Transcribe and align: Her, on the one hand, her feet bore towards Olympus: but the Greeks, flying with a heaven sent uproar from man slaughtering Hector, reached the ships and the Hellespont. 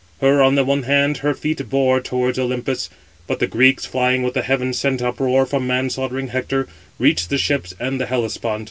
Her, 0.19 0.41
on 0.41 0.55
the 0.55 0.63
one 0.63 0.81
hand, 0.81 1.17
her 1.17 1.35
feet 1.35 1.69
bore 1.69 1.99
towards 2.01 2.39
Olympus: 2.39 2.89
but 3.27 3.37
the 3.37 3.45
Greeks, 3.45 3.85
flying 3.85 4.23
with 4.23 4.35
a 4.35 4.41
heaven 4.41 4.73
sent 4.73 4.99
uproar 4.99 5.45
from 5.45 5.67
man 5.67 5.91
slaughtering 5.91 6.29
Hector, 6.29 6.67
reached 6.97 7.29
the 7.29 7.37
ships 7.37 7.75
and 7.79 8.01
the 8.01 8.07
Hellespont. 8.07 8.59